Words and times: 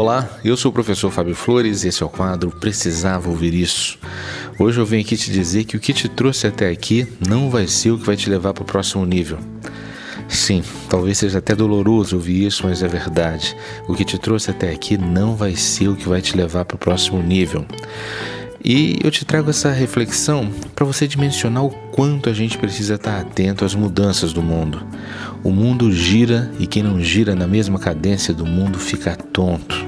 Olá, 0.00 0.30
eu 0.44 0.56
sou 0.56 0.70
o 0.70 0.72
professor 0.72 1.10
Fábio 1.10 1.34
Flores 1.34 1.82
e 1.82 1.88
esse 1.88 2.04
é 2.04 2.06
o 2.06 2.08
quadro 2.08 2.52
Precisava 2.52 3.28
Ouvir 3.28 3.52
Isso. 3.52 3.98
Hoje 4.56 4.78
eu 4.78 4.86
venho 4.86 5.02
aqui 5.02 5.16
te 5.16 5.28
dizer 5.28 5.64
que 5.64 5.76
o 5.76 5.80
que 5.80 5.92
te 5.92 6.08
trouxe 6.08 6.46
até 6.46 6.70
aqui 6.70 7.04
não 7.28 7.50
vai 7.50 7.66
ser 7.66 7.90
o 7.90 7.98
que 7.98 8.06
vai 8.06 8.14
te 8.14 8.30
levar 8.30 8.54
para 8.54 8.62
o 8.62 8.64
próximo 8.64 9.04
nível. 9.04 9.40
Sim, 10.28 10.62
talvez 10.88 11.18
seja 11.18 11.38
até 11.38 11.52
doloroso 11.52 12.14
ouvir 12.14 12.46
isso, 12.46 12.64
mas 12.64 12.80
é 12.80 12.86
verdade. 12.86 13.56
O 13.88 13.94
que 13.96 14.04
te 14.04 14.16
trouxe 14.18 14.52
até 14.52 14.70
aqui 14.70 14.96
não 14.96 15.34
vai 15.34 15.56
ser 15.56 15.88
o 15.88 15.96
que 15.96 16.08
vai 16.08 16.22
te 16.22 16.36
levar 16.36 16.64
para 16.64 16.76
o 16.76 16.78
próximo 16.78 17.20
nível. 17.20 17.66
E 18.64 19.00
eu 19.02 19.10
te 19.10 19.24
trago 19.24 19.50
essa 19.50 19.72
reflexão 19.72 20.48
para 20.76 20.86
você 20.86 21.08
dimensionar 21.08 21.64
o 21.64 21.70
quanto 21.90 22.28
a 22.28 22.32
gente 22.32 22.56
precisa 22.56 22.94
estar 22.94 23.18
atento 23.18 23.64
às 23.64 23.74
mudanças 23.74 24.32
do 24.32 24.42
mundo. 24.42 24.80
O 25.42 25.50
mundo 25.50 25.90
gira 25.90 26.52
e 26.60 26.68
quem 26.68 26.84
não 26.84 27.00
gira 27.00 27.34
na 27.34 27.48
mesma 27.48 27.80
cadência 27.80 28.32
do 28.32 28.46
mundo 28.46 28.78
fica 28.78 29.16
tonto. 29.16 29.87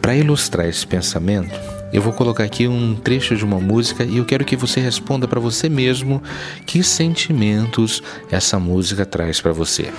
Para 0.00 0.16
ilustrar 0.16 0.66
esse 0.66 0.86
pensamento, 0.86 1.54
eu 1.92 2.00
vou 2.00 2.12
colocar 2.12 2.44
aqui 2.44 2.66
um 2.66 2.94
trecho 2.94 3.36
de 3.36 3.44
uma 3.44 3.60
música 3.60 4.04
e 4.04 4.16
eu 4.16 4.24
quero 4.24 4.44
que 4.44 4.56
você 4.56 4.80
responda 4.80 5.28
para 5.28 5.40
você 5.40 5.68
mesmo 5.68 6.22
que 6.64 6.82
sentimentos 6.82 8.02
essa 8.30 8.58
música 8.58 9.04
traz 9.04 9.40
para 9.40 9.52
você. 9.52 9.92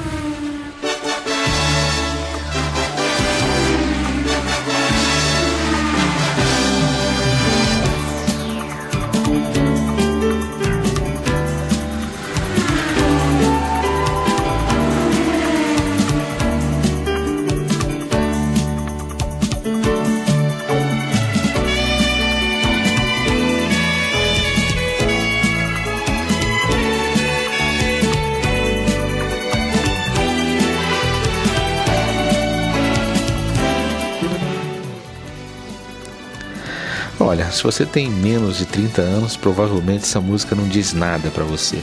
Olha, 37.42 37.52
se 37.52 37.64
você 37.64 37.88
tem 37.88 38.08
menos 38.08 38.58
de 38.58 38.67
30 38.67 39.02
anos, 39.02 39.36
provavelmente 39.36 40.03
essa 40.03 40.22
música 40.22 40.56
não 40.56 40.67
diz 40.67 40.94
nada 40.94 41.31
para 41.31 41.44
você. 41.44 41.80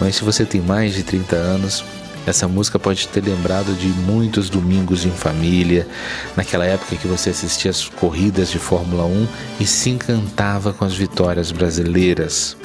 Mas 0.00 0.16
se 0.16 0.24
você 0.24 0.46
tem 0.46 0.62
mais 0.62 0.94
de 0.94 1.02
30 1.02 1.36
anos, 1.36 1.84
essa 2.26 2.48
música 2.48 2.78
pode 2.78 3.06
ter 3.08 3.22
lembrado 3.22 3.74
de 3.74 3.88
muitos 3.88 4.48
domingos 4.48 5.04
em 5.04 5.10
família, 5.10 5.86
naquela 6.34 6.64
época 6.64 6.96
que 6.96 7.06
você 7.06 7.28
assistia 7.28 7.70
às 7.70 7.86
corridas 7.86 8.50
de 8.50 8.58
Fórmula 8.58 9.04
1 9.04 9.28
e 9.60 9.66
se 9.66 9.90
encantava 9.90 10.72
com 10.72 10.86
as 10.86 10.94
vitórias 10.94 11.52
brasileiras. 11.52 12.56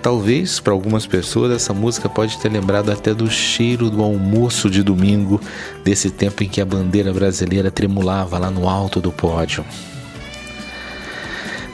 Talvez 0.00 0.60
para 0.60 0.72
algumas 0.72 1.06
pessoas 1.06 1.52
essa 1.52 1.74
música 1.74 2.08
pode 2.08 2.38
ter 2.38 2.50
lembrado 2.50 2.90
até 2.90 3.12
do 3.12 3.30
cheiro 3.30 3.90
do 3.90 4.02
almoço 4.02 4.70
de 4.70 4.82
domingo, 4.82 5.38
desse 5.84 6.08
tempo 6.08 6.42
em 6.42 6.48
que 6.48 6.62
a 6.62 6.64
bandeira 6.64 7.12
brasileira 7.12 7.70
tremulava 7.70 8.38
lá 8.38 8.50
no 8.50 8.66
alto 8.66 8.98
do 8.98 9.12
pódio. 9.12 9.62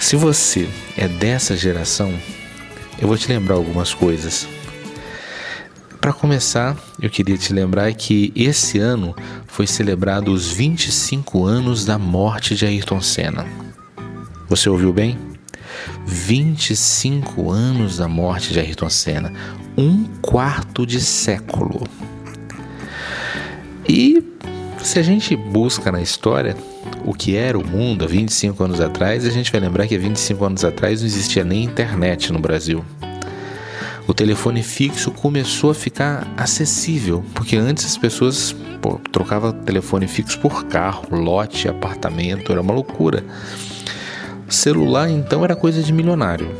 Se 0.00 0.16
você 0.16 0.68
é 0.96 1.06
dessa 1.06 1.54
geração, 1.54 2.12
eu 2.98 3.06
vou 3.06 3.18
te 3.18 3.28
lembrar 3.28 3.54
algumas 3.54 3.92
coisas. 3.92 4.48
Para 6.00 6.12
começar, 6.12 6.74
eu 7.00 7.10
queria 7.10 7.36
te 7.36 7.52
lembrar 7.52 7.92
que 7.92 8.32
esse 8.34 8.78
ano 8.78 9.14
foi 9.46 9.66
celebrado 9.66 10.32
os 10.32 10.50
25 10.50 11.44
anos 11.44 11.84
da 11.84 11.98
morte 11.98 12.56
de 12.56 12.64
Ayrton 12.64 13.00
Senna. 13.02 13.46
Você 14.48 14.70
ouviu 14.70 14.90
bem? 14.90 15.18
25 16.06 17.50
anos 17.50 17.98
da 17.98 18.08
morte 18.08 18.54
de 18.54 18.58
Ayrton 18.58 18.88
Senna, 18.88 19.32
um 19.76 20.04
quarto 20.22 20.86
de 20.86 20.98
século. 20.98 21.86
E 23.86 24.29
se 24.90 24.98
a 24.98 25.02
gente 25.04 25.36
busca 25.36 25.92
na 25.92 26.02
história, 26.02 26.56
o 27.04 27.14
que 27.14 27.36
era 27.36 27.56
o 27.56 27.64
mundo 27.64 28.04
há 28.04 28.08
25 28.08 28.64
anos 28.64 28.80
atrás, 28.80 29.24
a 29.24 29.30
gente 29.30 29.52
vai 29.52 29.60
lembrar 29.60 29.86
que 29.86 29.94
há 29.94 29.98
25 30.00 30.44
anos 30.44 30.64
atrás 30.64 31.00
não 31.00 31.06
existia 31.06 31.44
nem 31.44 31.62
internet 31.62 32.32
no 32.32 32.40
Brasil. 32.40 32.84
O 34.08 34.12
telefone 34.12 34.64
fixo 34.64 35.12
começou 35.12 35.70
a 35.70 35.74
ficar 35.74 36.26
acessível, 36.36 37.24
porque 37.34 37.54
antes 37.54 37.86
as 37.86 37.96
pessoas 37.96 38.52
pô, 38.82 39.00
trocavam 39.12 39.52
telefone 39.52 40.08
fixo 40.08 40.40
por 40.40 40.64
carro, 40.64 41.04
lote, 41.14 41.68
apartamento, 41.68 42.50
era 42.50 42.60
uma 42.60 42.74
loucura. 42.74 43.24
Celular 44.48 45.08
então 45.08 45.44
era 45.44 45.54
coisa 45.54 45.84
de 45.84 45.92
milionário. 45.92 46.50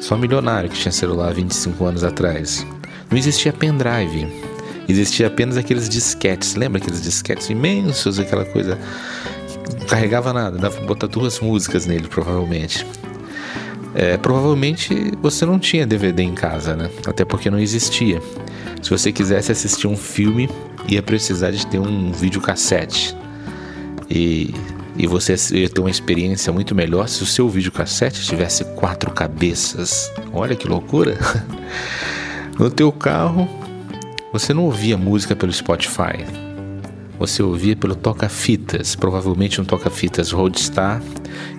Só 0.00 0.16
milionário 0.16 0.68
que 0.68 0.76
tinha 0.76 0.90
celular 0.90 1.28
há 1.28 1.34
25 1.34 1.84
anos 1.84 2.02
atrás. 2.02 2.66
Não 3.08 3.16
existia 3.16 3.52
pendrive. 3.52 4.55
Existia 4.88 5.26
apenas 5.26 5.56
aqueles 5.56 5.88
disquetes. 5.88 6.54
Lembra 6.54 6.80
aqueles 6.80 7.02
disquetes 7.02 7.50
imensos, 7.50 8.18
aquela 8.18 8.44
coisa 8.44 8.78
carregava 9.88 10.32
nada, 10.32 10.58
dava 10.58 10.76
pra 10.76 10.86
botar 10.86 11.06
duas 11.06 11.40
músicas 11.40 11.86
nele, 11.86 12.08
provavelmente. 12.08 12.86
É, 13.94 14.16
provavelmente 14.18 15.12
você 15.22 15.46
não 15.46 15.58
tinha 15.58 15.86
DVD 15.86 16.22
em 16.22 16.34
casa, 16.34 16.76
né? 16.76 16.90
Até 17.06 17.24
porque 17.24 17.50
não 17.50 17.58
existia. 17.58 18.20
Se 18.82 18.90
você 18.90 19.10
quisesse 19.10 19.50
assistir 19.50 19.86
um 19.86 19.96
filme, 19.96 20.50
ia 20.86 21.02
precisar 21.02 21.50
de 21.50 21.66
ter 21.66 21.78
um 21.78 22.12
videocassete. 22.12 23.16
E, 24.08 24.54
e 24.96 25.06
você 25.06 25.34
ia 25.52 25.68
ter 25.68 25.80
uma 25.80 25.90
experiência 25.90 26.52
muito 26.52 26.74
melhor 26.74 27.08
se 27.08 27.22
o 27.22 27.26
seu 27.26 27.48
videocassete 27.48 28.22
tivesse 28.22 28.64
quatro 28.76 29.10
cabeças. 29.10 30.12
Olha 30.32 30.54
que 30.54 30.68
loucura! 30.68 31.16
No 32.58 32.70
teu 32.70 32.90
carro, 32.90 33.65
você 34.38 34.52
não 34.52 34.64
ouvia 34.64 34.98
música 34.98 35.34
pelo 35.34 35.52
Spotify 35.52 36.24
você 37.18 37.42
ouvia 37.42 37.74
pelo 37.74 37.94
toca-fitas, 37.94 38.94
provavelmente 38.94 39.60
um 39.60 39.64
toca-fitas 39.64 40.32
Roadstar, 40.32 41.02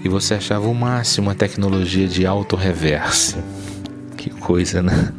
e 0.03 0.09
você 0.09 0.35
achava 0.35 0.67
o 0.67 0.73
máximo 0.73 1.29
a 1.29 1.35
tecnologia 1.35 2.07
de 2.07 2.25
auto-reverse. 2.25 3.37
Que 4.15 4.29
coisa, 4.29 4.81
né? 4.81 5.13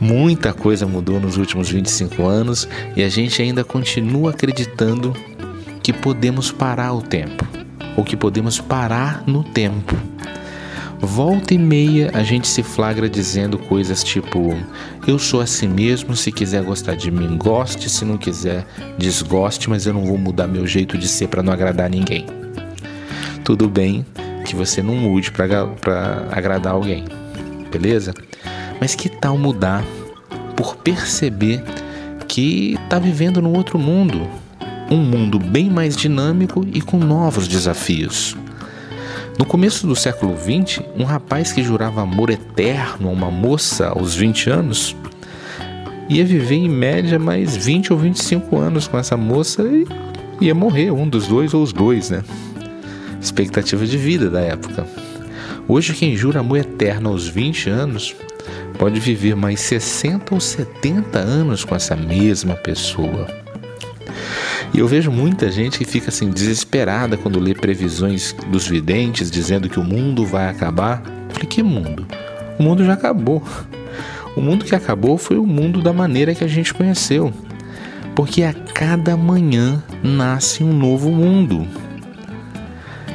Muita 0.00 0.52
coisa 0.52 0.86
mudou 0.86 1.18
nos 1.18 1.36
últimos 1.36 1.70
25 1.70 2.26
anos 2.26 2.68
e 2.96 3.02
a 3.02 3.08
gente 3.08 3.40
ainda 3.40 3.64
continua 3.64 4.30
acreditando 4.30 5.14
que 5.82 5.92
podemos 5.92 6.50
parar 6.50 6.92
o 6.92 7.02
tempo, 7.02 7.46
ou 7.96 8.04
que 8.04 8.16
podemos 8.16 8.60
parar 8.60 9.24
no 9.26 9.44
tempo. 9.44 10.13
Volta 11.00 11.52
e 11.54 11.58
meia 11.58 12.10
a 12.14 12.22
gente 12.22 12.46
se 12.48 12.62
flagra 12.62 13.08
dizendo 13.08 13.58
coisas 13.58 14.02
tipo: 14.02 14.56
Eu 15.06 15.18
sou 15.18 15.40
assim 15.40 15.68
mesmo, 15.68 16.16
se 16.16 16.32
quiser 16.32 16.62
gostar 16.62 16.94
de 16.94 17.10
mim, 17.10 17.36
goste, 17.36 17.90
se 17.90 18.04
não 18.04 18.16
quiser, 18.16 18.66
desgoste, 18.96 19.68
mas 19.68 19.86
eu 19.86 19.92
não 19.92 20.04
vou 20.04 20.16
mudar 20.16 20.46
meu 20.46 20.66
jeito 20.66 20.96
de 20.96 21.08
ser 21.08 21.28
para 21.28 21.42
não 21.42 21.52
agradar 21.52 21.90
ninguém. 21.90 22.26
Tudo 23.42 23.68
bem 23.68 24.06
que 24.44 24.54
você 24.54 24.82
não 24.82 24.94
mude 24.94 25.30
para 25.30 26.28
agradar 26.30 26.72
alguém, 26.72 27.04
beleza? 27.70 28.14
Mas 28.80 28.94
que 28.94 29.08
tal 29.08 29.36
mudar 29.36 29.84
por 30.56 30.76
perceber 30.76 31.62
que 32.26 32.78
está 32.84 32.98
vivendo 32.98 33.42
num 33.42 33.54
outro 33.54 33.78
mundo? 33.78 34.26
Um 34.90 34.98
mundo 34.98 35.38
bem 35.38 35.70
mais 35.70 35.96
dinâmico 35.96 36.66
e 36.72 36.80
com 36.80 36.98
novos 36.98 37.48
desafios. 37.48 38.36
No 39.38 39.44
começo 39.44 39.86
do 39.86 39.96
século 39.96 40.36
XX, 40.36 40.80
um 40.96 41.02
rapaz 41.02 41.52
que 41.52 41.62
jurava 41.62 42.02
amor 42.02 42.30
eterno 42.30 43.08
a 43.08 43.12
uma 43.12 43.30
moça 43.30 43.88
aos 43.88 44.14
20 44.14 44.48
anos 44.48 44.96
ia 46.08 46.24
viver 46.24 46.56
em 46.56 46.68
média 46.68 47.18
mais 47.18 47.56
20 47.56 47.92
ou 47.92 47.98
25 47.98 48.58
anos 48.58 48.86
com 48.86 48.98
essa 48.98 49.16
moça 49.16 49.62
e 49.62 49.86
ia 50.40 50.54
morrer, 50.54 50.90
um 50.90 51.08
dos 51.08 51.26
dois 51.26 51.52
ou 51.52 51.62
os 51.62 51.72
dois, 51.72 52.10
né? 52.10 52.22
Expectativa 53.20 53.84
de 53.86 53.96
vida 53.96 54.30
da 54.30 54.40
época. 54.40 54.86
Hoje, 55.66 55.94
quem 55.94 56.16
jura 56.16 56.40
amor 56.40 56.58
eterno 56.58 57.08
aos 57.08 57.26
20 57.26 57.70
anos 57.70 58.14
pode 58.78 59.00
viver 59.00 59.34
mais 59.34 59.60
60 59.60 60.34
ou 60.34 60.40
70 60.40 61.18
anos 61.18 61.64
com 61.64 61.74
essa 61.74 61.96
mesma 61.96 62.54
pessoa. 62.54 63.43
E 64.74 64.80
eu 64.80 64.88
vejo 64.88 65.08
muita 65.12 65.52
gente 65.52 65.78
que 65.78 65.84
fica 65.84 66.08
assim 66.08 66.30
desesperada 66.30 67.16
quando 67.16 67.38
lê 67.38 67.54
previsões 67.54 68.34
dos 68.48 68.66
videntes 68.66 69.30
dizendo 69.30 69.68
que 69.68 69.78
o 69.78 69.84
mundo 69.84 70.26
vai 70.26 70.48
acabar. 70.48 71.00
Eu 71.28 71.34
falei, 71.34 71.48
que 71.48 71.62
mundo? 71.62 72.04
O 72.58 72.62
mundo 72.64 72.84
já 72.84 72.94
acabou. 72.94 73.40
O 74.34 74.40
mundo 74.40 74.64
que 74.64 74.74
acabou 74.74 75.16
foi 75.16 75.38
o 75.38 75.46
mundo 75.46 75.80
da 75.80 75.92
maneira 75.92 76.34
que 76.34 76.42
a 76.42 76.48
gente 76.48 76.74
conheceu. 76.74 77.32
Porque 78.16 78.42
a 78.42 78.52
cada 78.52 79.16
manhã 79.16 79.80
nasce 80.02 80.64
um 80.64 80.72
novo 80.72 81.08
mundo. 81.08 81.68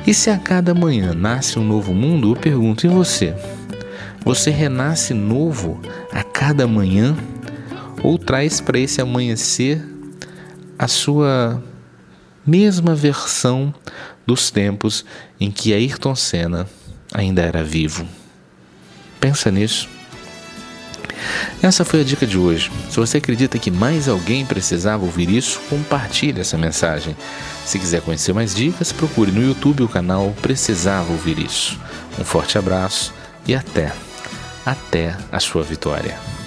E 0.07 0.13
se 0.13 0.29
a 0.29 0.37
cada 0.37 0.73
manhã 0.73 1.13
nasce 1.13 1.59
um 1.59 1.63
novo 1.65 1.93
mundo, 1.93 2.31
eu 2.31 2.35
pergunto: 2.37 2.85
e 2.85 2.89
você? 2.89 3.35
Você 4.23 4.49
renasce 4.49 5.13
novo 5.13 5.81
a 6.13 6.23
cada 6.23 6.65
manhã? 6.65 7.17
Ou 8.01 8.17
traz 8.17 8.61
para 8.61 8.79
esse 8.79 9.01
amanhecer 9.01 9.98
a 10.79 10.87
sua 10.87 11.61
mesma 12.47 12.95
versão 12.95 13.73
dos 14.25 14.49
tempos 14.49 15.03
em 15.39 15.51
que 15.51 15.73
Ayrton 15.73 16.15
Senna 16.15 16.65
ainda 17.13 17.41
era 17.41 17.63
vivo. 17.63 18.07
Pensa 19.19 19.51
nisso. 19.51 19.89
Essa 21.61 21.83
foi 21.83 21.99
a 21.99 22.03
dica 22.03 22.25
de 22.25 22.37
hoje. 22.37 22.71
Se 22.89 22.95
você 22.95 23.17
acredita 23.17 23.59
que 23.59 23.69
mais 23.69 24.07
alguém 24.07 24.45
precisava 24.45 25.03
ouvir 25.03 25.29
isso, 25.29 25.59
compartilhe 25.69 26.39
essa 26.39 26.57
mensagem. 26.57 27.15
Se 27.65 27.77
quiser 27.77 28.01
conhecer 28.01 28.31
mais 28.31 28.55
dicas, 28.55 28.93
procure 28.93 29.31
no 29.31 29.43
YouTube 29.43 29.83
o 29.83 29.89
canal 29.89 30.33
Precisava 30.41 31.11
Ouvir 31.11 31.37
Isso. 31.39 31.77
Um 32.17 32.23
forte 32.23 32.57
abraço 32.57 33.13
e 33.45 33.53
até, 33.53 33.91
até 34.65 35.15
a 35.31 35.39
sua 35.39 35.61
vitória. 35.61 36.38